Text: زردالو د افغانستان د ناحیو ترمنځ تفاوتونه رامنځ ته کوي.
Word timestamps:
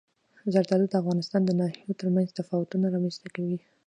زردالو 0.53 0.87
د 0.89 0.93
افغانستان 1.01 1.41
د 1.45 1.51
ناحیو 1.59 1.97
ترمنځ 2.01 2.27
تفاوتونه 2.39 2.85
رامنځ 2.95 3.15
ته 3.23 3.27
کوي. 3.35 3.57